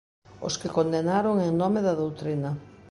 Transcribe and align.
Os 0.47 0.55
que 0.59 0.73
condenaron 0.77 1.35
en 1.47 1.51
nome 1.61 1.79
da 1.87 1.97
doutrina. 2.01 2.49